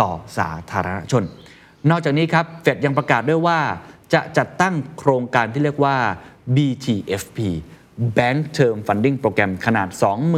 [0.01, 1.23] ต่อสาธารณชน
[1.89, 3.59] นอกจากนี้ครับเฟดยังประกาศด้วยว่า
[4.13, 5.95] จะจัดตั้งโครงการที่เรียกว่า
[6.55, 7.37] BTFP
[8.17, 9.87] Bank Term Funding Program ขนาด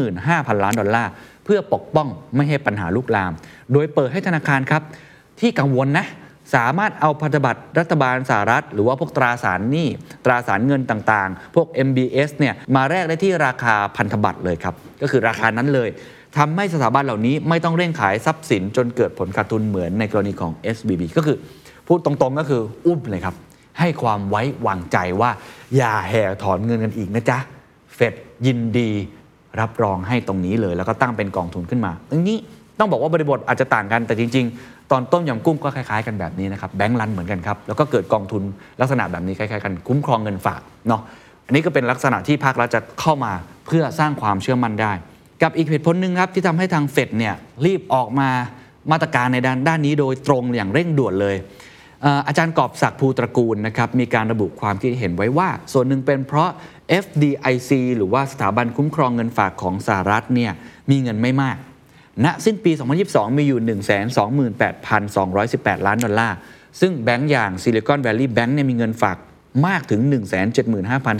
[0.08, 1.12] 25,000 ล้านดอลลาร์
[1.46, 3.32] เพื่อปกป้องไม่ให้ปัญหาลุกลาม
[3.72, 4.84] โดยเปิดให้ธนาคารครับ
[5.40, 6.06] ที่กังวลนะ
[6.56, 9.88] สามารถเอาพันธบัตรรัฐบาลสหรัฐ หรือว่าพวกตราสารหนี้
[10.26, 15.90] ตราสารเงินต่างๆ พวก MBS เนี่ยมาแลกได้ที่ราคาพันธบัตรเลยครับ ก็คือราคานั้นเลย
[16.38, 21.38] ทำให้สถาบันเหล่านี้ไม่ต้องเร่งขายทรัพย์สินจนเกิดผลขาดทุนเหมือนในกรณีของ SBB ก็คือ
[21.88, 23.36] พูดตรงๆก็คืออุ้มเลยครับ
[23.80, 25.32] ให้ความไว้วางใจว่า
[25.76, 27.38] อย่าแห่ถอนเงินกันอีกนะจ๊ะ
[27.96, 28.14] เฟด
[28.46, 28.90] ยินดี
[29.60, 32.38] รับรองให้ตรงนี้เลย แล้วก็ตั้งเป็นกองทุนขึ้นมาตรงนี้
[32.80, 38.44] ต้องบอกว่าบริบทอาจจะต่างกันแต่จริง ๆ ตอนต้มยำกุ้งก็คล้ายๆกันแบบนี้นะครับแบงก์รันเหมือนกันครับแล้วก็เกิดกองทุน
[38.82, 41.02] ลักษณะแบบนี้คล้ายๆกันคุ้มครองเงินฝากเนาะ
[41.46, 43.32] อันนี้ก็เป็นลักษณะที่ภาครัฐจะเข้ามา
[43.66, 44.94] เพื่อสร้างความเชื่อมั่นได้
[45.44, 47.34] กับอีกเหตุผลหนึ่งครับที่ทำให้ทางเฟดเนี่ย
[47.66, 48.30] รีบออกมา
[48.92, 51.36] มาตรการในด้านด้านนี้โดยตรงอย่างเร่งด่วนเลย
[52.28, 56.50] อาจารย์กอบศักดิ์ภูตระกูลนะครับมีการระบุความคิดเห็นไว้ว่า ส่วนหนึ่งเป็นเพราะ
[57.04, 60.52] FDIC หรือว่าสถาบันคุ้มครองเงินฝากของสหรัฐเนี่ย
[60.90, 61.58] มีเงินไม่มาก
[62.26, 62.72] ณสิ้นปี
[63.04, 63.62] 2022 มีอยู่
[64.20, 66.38] 128,218 ล้านดอลลาร์
[66.80, 69.18] ซึ่งแบงก์อย่าง Silicon Valley Bank เนี่ยมีเงินฝาก
[69.68, 70.02] มากถึง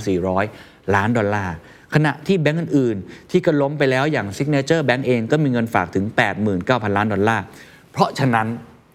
[0.08, 1.56] 175,400 ล้านดอลลาร์
[1.96, 6.06] ขณะที่แบงก์อื่นๆ ที่ก็ล้มไปแล้วอย่าง Signature Bank เองก็มีเงินฝากถึง
[6.52, 7.44] 89,000 ล้านดอลลาร์
[7.92, 8.48] เพราะฉะนั้น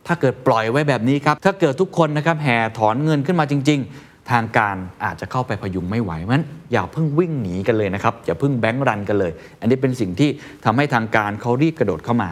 [0.07, 10.31] ถ้าเกิดปล่อยไว้แบบนี้ครับ ถ้าเกิดทุกคนนะครับแห่ถอนเงินขึ้นมาจริง ๆ ทางการอาจจะเข้าไปพยุงไม่ไหวเพราะนั้นอย่าเพิ่งวิ่งหนีกันเลยนะครับ อย่าเพิ่งแบงค์รันกันเลย อันนี้เป็นสิ่งที่
[10.65, 12.31] ทำให้ทางการเขารีบกระโดดเข้ามา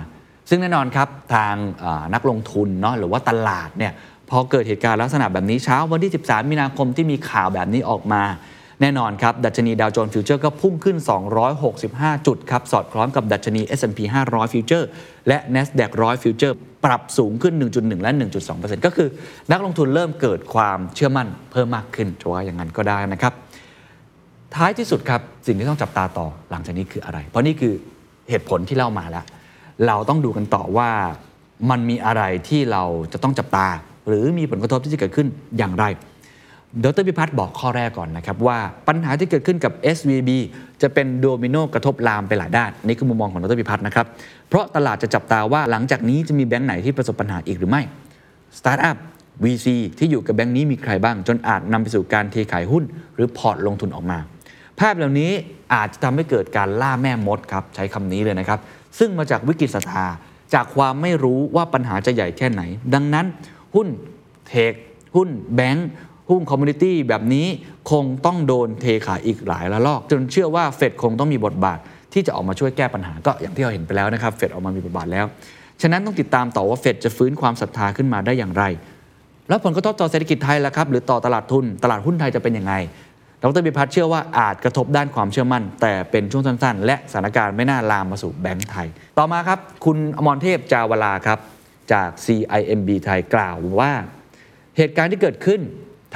[0.50, 1.55] ซึ่งแน่นอนครับทาง
[2.14, 3.92] นักลงทุนเนาะหรือว่าตลาดเนี่ย
[4.31, 8.22] พอเกิดเหตุการณ์ลักษณะแบบนี้เช้าวันที่ 13 มีนาคมที่มีข่าวแบบนี้ออกมา
[8.81, 10.97] แน่นอนครับ ดัชนีดาวโจนส์ฟิวเจอร์ก็พุ่งขึ้น
[11.77, 14.89] 265 จุดครับ สอดคล้องกับดัชนี S&P 500 ฟิวเจอร์
[15.29, 18.12] และ NASDAQ 100 ฟิวเจอร์ปรับสูงขึ้น 1.1 และ
[18.49, 19.09] 1.2%ก็คือ
[19.51, 23.33] นักลงทุนเริ่มเกิดความเชื่อมั่นเพิ่มมากขึ้นจะว่าอย่างนั้นก็ได้นะครับ
[24.55, 27.75] ท้ายที่สุดครับ สิ่งที่ต้องจับตาต่อหลังจากนี้คืออะไร เพราะนี่คือ
[28.29, 29.25] เหตุผลที่เล่ามาแล้ว
[29.87, 30.91] เราต้องดูกันต่อว่า
[31.71, 33.67] มันมีอะไรที่เราจะต้องจับตา
[34.09, 35.27] หรือมีผลกระทบที่จะเกิดขึ้น
[35.59, 35.85] อย่างไร
[36.85, 40.31] ดรพิพัฒน์บอกข้อแรกก่อนนะครับว่าปัญหาที่เกิดขึ้นกับ SVB
[40.83, 44.07] จะเป็นโดมิโนกระทบลามไปหลายด้าน นี่คือมุมมองของดรพิพัฒน์นะครับ
[44.48, 47.83] เพราะตลาดจะจับตาว่าหลังจากนี้จะมีแบงก์ไหนที่ประสบปัญหาอีกหรือไม่
[48.59, 48.96] สตาร์ทอัพ
[49.44, 49.66] VC
[49.98, 54.18] ที่อยู่กับแบงก์นี้มีใครบ้าง จนอาจนำไปสู่การเทขายหุ้น หรือพอร์ตลงทุนออกมา
[54.81, 55.33] ภาพเหล่านี้
[55.74, 58.61] อาจจะทำให้เกิดการล่าแม่มดครับใช้คำนี้เลยนะครับ
[58.98, 60.07] ซึ่งมาจากวิกฤตศรัทธา
[60.55, 62.62] จากความไม่รู้ว่าปัญหาจะใหญ่แค่ไหน
[62.94, 63.26] ดังนั้น
[63.74, 63.88] หุ้น
[64.46, 64.72] tech
[65.16, 65.88] หุ้นแบงก์
[66.29, 67.47] หุ้น commodity แบบนี้
[67.91, 71.79] คงต้องโดนเทขายอีกหลายระลอก จนเชื่อว่าเฟดคงต้องมีบทบาท
[72.12, 75.27] ที่จะออกมาช่วยแก้ปัญหาก็อย่างที่เราเห็นไปแล้วนะครับเฟดออกมามีบทบาทแล้ว
[75.83, 78.65] ฉะนั้นต้องติดตามต่อว่าเฟดจะฟื้นความศรัทธาขึ้นมาได้อย่างไร
[79.49, 82.75] แล้วผลกระทบต่อเศรษฐกิจไทยล่ะครับหรือต่อตลาดทุนตลาดหุ้นไทยจะเป็นยังไง
[83.43, 91.39] ดรพิพัฒน์เชื่อว่าอาจกระทบด้านความเชื่อมั่น แต่เป็นช่วงสั้นๆ และสถานการณ์ไม่น่าลามมาสู่แบงก์ไทย ต่อมาครับ คุณอมรเทพจาวลาครับ
[91.93, 93.93] จาก CIMB ไทยกล่าวว่า
[94.77, 95.61] เหตุการณ์ที่เกิดขึ้น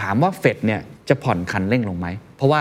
[0.01, 2.61] ถามว่าเฟดเนี่ยจะผ่อนคันเร่งลงไหม เพราะว่า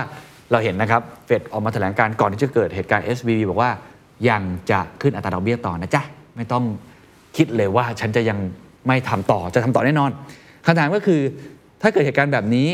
[0.52, 3.72] เราเห็นนะครับเฟดออกมาแถลงการก่อนที่จะเกิดเหตุการณ์ SVB บอกว่า
[4.30, 6.02] ยังจะขึ้นอัตราดอกเบี้ยต่อนะจ๊ะ
[6.36, 6.64] ไม่ต้อง
[7.38, 8.38] คิดเลยว่าฉันจะยัง
[8.88, 10.12] ไม่ทำต่อจะทำต่อแน่นอน
[10.66, 11.22] คำถามก็คือ
[11.82, 12.68] ถ้าเกิดเหตุการณ์แบบนี้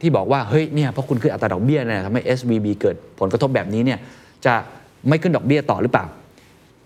[0.00, 3.98] ที่บอกว่าเฮ้ยเนี่ยเพราะคุณขึ้นอัตราดอกเบี้ยเนี่ยทำให้ SVB เกิดผลกระทบแบบนี้เนี่ย
[4.46, 4.54] จะ
[5.08, 6.06] ไม่ขึ้นดอกเบี้ยต่อหรือเปล่า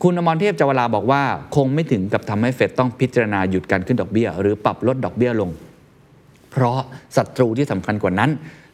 [0.02, 1.22] คุณอมรเทพจาวลาบอกว่า
[1.56, 5.50] คงไม่ถึงกับทำให้เฟดต้องพิจารณาหยุดการขึ้นดอกเบี้ย หรือปรับลดดอกเบี้ยลง
[6.52, 6.78] เพราะ
[7.16, 8.30] ศัตรูที่สำคัญกว่านั้น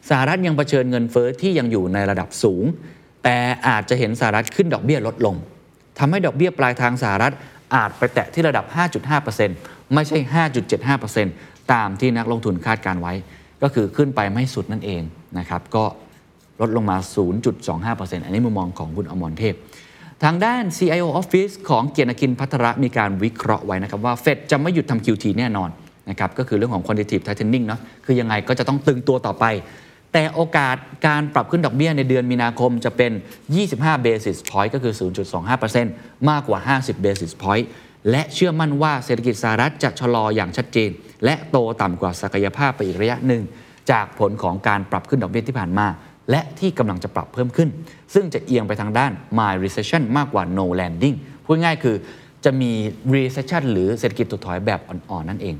[0.09, 2.65] สหรัฐยังเผชิญเงินเฟอ้อที่ยังอยู่ในระดับสูง
[3.23, 3.37] แต่
[3.67, 5.35] อาจจะเห็นสหรัฐขึ้นดอกเบี้ยลดลง
[5.99, 7.33] ทำให้ดอกเบี้ยปลายทางสหรัฐ
[7.75, 8.65] อาจไปแตะที่ระดับ
[9.29, 10.17] 5.5%ไม่ใช่
[10.95, 13.13] 5.75%ตามที่นักลงทุนคาดการไว้
[13.61, 15.01] ก็คือขึ้นไปไม่สุดนั่นเอง
[15.39, 15.85] นะครับก็
[16.61, 16.97] ลดลงมา
[17.61, 19.55] 0.25%อันนี้มุมมองของคุณอมรเทพ
[20.23, 25.69] ทางด้าน CIO Office ของเกียรติกินพัทระมีการวิเคราะห์ไว้นะครับว่าเฟดจะไม่หยุดทำ QT แน่นอน
[26.09, 29.45] นะครับก็คือเรื่องของ quantitative tightening เนาะคือยังไงก็จะต้องตึงตัวต่อไป
[30.13, 30.75] แต่โอกาส
[31.07, 33.11] การปรับขึ้นดอกเบี้ยในเดือนมีนาคมจะเป็น
[33.59, 34.93] 25 basis point ก็คือ
[35.61, 37.65] 0.25%มากกว่า 50 basis point
[38.11, 40.89] และเชื่อมั่นว่าเศรษฐกิจสหรัฐจะชะลออย่างชัดเจน
[41.25, 43.43] และโตต่ำกว่าศักยภาพไปอีกระยะหนึ่ง
[43.91, 45.87] จากผลของการปรับขึ้นดอกเบี้ยที่ผ่านมา
[46.31, 47.69] และที่กำลังจะปรับเพิ่มขึ้น
[48.13, 51.95] ซึ่งจะเอียงไปทางด้าน mild recession มากกว่า no landing พูดง่ายคือ
[52.45, 52.71] จะมี
[53.15, 55.55] recession หรือเศรษฐกิจถดถอยแบบอ่อนๆนั่นเอง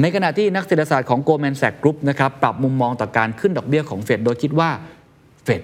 [0.00, 4.70] ในขณะที่นักเศรษฐศาสตร์ของ Goldman Sachs Group นะครับปรับมุมมองต่อการขึ้นดอกเบี้ยของเฟดโดยคิดว่า
[5.44, 5.62] เฟด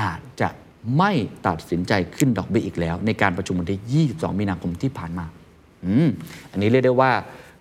[0.00, 0.48] อาจจะ
[0.98, 1.12] ไม่
[1.46, 5.26] ตัดสินใจขึ้นดอกเบี้ยอีกแล้ว ในการประชุมวันที่ 22 มีนาคมที่ผ่านมา
[5.84, 6.08] อืม
[6.52, 7.10] อันนี้เรียกได้ว่า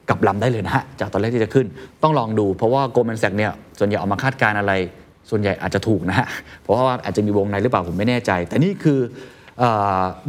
[0.09, 1.67] กลับลำได้เลยนะฮะจากตอนแรกที่จะขึ้น
[2.03, 4.73] ต้องลองดูเพราะว่า Goldman Sachs เนี่ยส่วนใหญ่ออกมาคาดการณ์อะไร
[5.29, 6.27] ส่วนใหญ่อาจจะถูกนะฮะ
[6.61, 8.99] เพราะว่าอาจจะมีวงในหรือเปล่าผมไม่แน่ใจ แต่นี่คือ
[9.61, 9.63] อ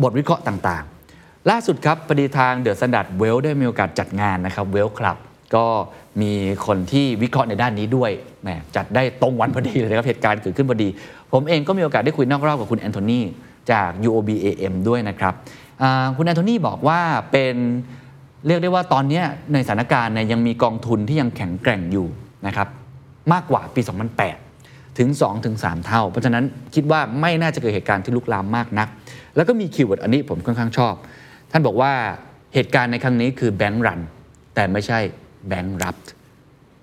[0.03, 5.19] บทวิเคราะห์ต่างๆ ล่าสุดครับพอดีทางเดอะส n นด a r d เวลได้มีโอกาสจัดงานนะครับเวลคลับ
[5.55, 5.67] ก็
[6.23, 6.33] มี
[6.67, 8.11] คนที่วิเคราะห์ในด้านนี้ด้วย
[8.43, 10.89] แหมจัดได้ตรงวันพอดีเลยนะครับเหตุการณ์เกิดขึ้นพอดี
[11.33, 13.21] ผมเองก็มีโอกาสได้คุยนอกรอบกับคุณแอนโทนี
[13.71, 15.35] จาก UOB AM ด้วยนะครับ
[16.17, 17.57] คุณแอนโทนีบอกว่าเป็น
[18.47, 22.07] เรียกได้ว่าตอนนี้ในสถานการณ์เนี่ยยังมีกองทุนที่ยังแข็งแกร่งอยู่
[22.47, 22.69] นะครับ
[23.33, 23.81] มากกว่าปี
[24.39, 28.89] 2008 ถึง 2 ถึง 3 เท่า เพราะฉะนั้นคิดว่าไม่น่าจะเกิดเหตุการณ์ที่ลุกลามมากนัก
[29.37, 30.95] แล้วก็มี keyword อันนี้ผมค่อนข้างชอบ
[31.51, 31.93] ท่านบอกว่า
[32.55, 34.01] เหตุการณ์ในครั้งนี้คือ bank run
[34.55, 34.99] แต่ไม่ใช่
[35.49, 35.97] bankrupt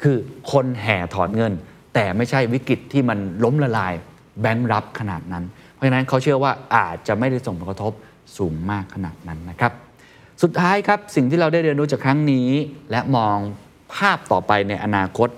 [0.03, 0.17] คือ
[0.51, 1.53] คนแห่ถอนเงิน
[1.93, 3.93] แต่ไม่ใช่วิกฤตที่มันล้มละลาย
[4.41, 7.93] แบงก์รับขนาดนั้น เพราะฉะนั้นเขาเชื่อว่าอาจจะไม่ได้ส่งผลกระทบ
[8.37, 9.71] สูงมากขนาดนั้นนะครับ
[10.43, 12.49] สุดท้ายครับสิ่งที่เราได้เรียนรู้จากครั้งนี้
[12.91, 13.37] และมอง
[13.95, 15.29] ภาพต่อไปในอนาคต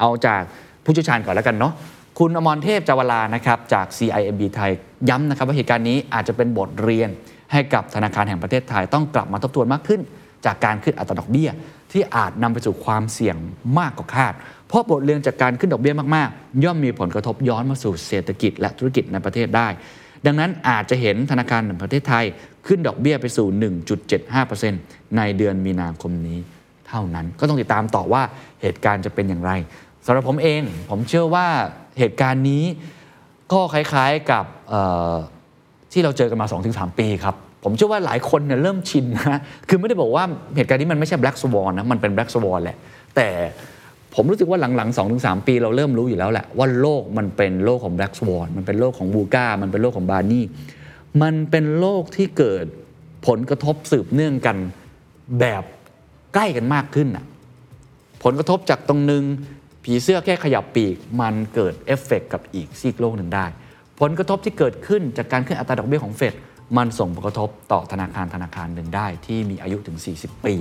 [0.00, 0.42] เอาจาก
[0.84, 1.72] ผู้เชี่ยวชาญก่อนแล้วกันเนาะ
[2.18, 4.72] คุณอมรเทพจาวลานะครับจาก CIMB ไทย
[5.08, 7.08] ย้ำนะครับว่าเหตุการณ์นี้อาจจะเป็นบทเรียน
[7.52, 10.00] ให้กับธนาคารแห่งประเทศไทยต้องกลับมาทบทวนมากขึ้น
[10.46, 11.50] จากการขึ้นอัตราดอกเบี้ย
[11.96, 13.36] ที่อาจนำไปสู่ความเสี่ยง
[13.78, 14.34] มากกว่าคาด
[14.68, 19.68] เพราะบทเรียนจากการขึ้นดอกเบี้ยมากๆ ย่อมมีผลกระทบย้อนมาสู่เศรษฐกิจและธุรกิจในประเทศได้
[20.26, 22.24] ดังนั้นอาจจะเห็นธนาคารแห่งประเทศไทย
[22.66, 23.46] ขึ้นดอกเบี้ยไปสู่
[24.32, 26.38] 1.75%ในเดือนมีนาคมนี้
[26.88, 28.22] เท่านั้นก็ต้องติดตามต่อว่า
[28.62, 29.52] เหตุการณ์จะเป็นอย่างไร
[30.06, 31.46] สำหรับผมเองผมเชื่อว่า
[31.98, 32.64] เหตุการณ์นี้
[33.52, 34.44] ก็คล้ายๆกับ
[35.92, 37.36] ที่เราเจอกันมา 2-3 ปีครับ
[37.68, 40.24] ผมเชื่อว่าหลายคนเนี่ยเริ่มชินนะคือไม่ได้บอกว่า
[40.56, 42.76] เหตุการณ์นี้มันไม่ใช่ black swan นะมันเป็น black swan แหละ
[43.16, 43.28] แต่
[44.14, 50.44] ผมรู้สึกว่าหลังๆ2-3ปีเราเริ่มรู้อยู่แล้วแหละว่าโลกมันเป็นโลกของ black swan มันเป็นโลกของ VUCA มันเป็นโลกของ BANI
[51.22, 52.66] มันเป็นโลกที่เกิด
[53.26, 54.56] ผลกระทบสืบเนื่องกัน
[55.40, 55.62] แบบ
[56.34, 57.24] ใกล้กันมากขึ้นน่ะ
[58.24, 59.24] ผลกระทบจากตรงนึง
[59.84, 63.46] ผีเสื้อแค่ขยับปีก มันเกิดเอฟเฟกต์กับอีกซีกโลกหนึ่งได้
[64.00, 66.34] ผลกระทบที่เกิดขึ้นจากการขึ้นอัตราดอกเบี้ยของเฟด
[66.76, 70.54] มันส่งผลกระทบต่อธนาคารธนาคารหนึ่งได้ที่มีอายุถึง 40 ปี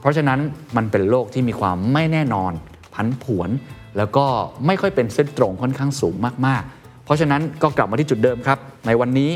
[0.00, 0.40] เพราะฉะนั้น
[0.76, 2.52] มันเป็นโลกที่มีความไม่แน่นอน
[2.94, 3.50] ผันผวน
[3.96, 4.26] แล้วก็
[4.66, 6.14] ไม่ค่อยเป็นเส้นตรงค่อนข้างสูง
[6.46, 9.30] มากๆ เพราะฉะนั้นก็กลับมาที่จุดเดิมครับ ในวันนี้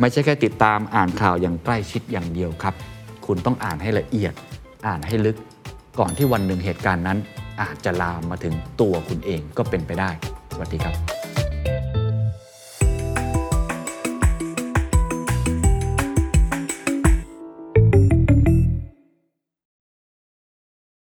[0.00, 2.74] ไม่ใช่แค่ติดตามอ่านข่าวอย่างใกล้ชิดอย่างเดียวครับ
[3.26, 4.32] คุณต้องอ่านให้ละเอียด
[4.86, 5.36] อ่านให้ลึก
[5.98, 7.18] ก่อนที่วันหนึ่งเหตุการณ์นั้น
[7.62, 10.10] อาจจะลามมาถึงตัวคุณเองก็เป็นไปได้
[10.52, 10.94] สวัสดีครับ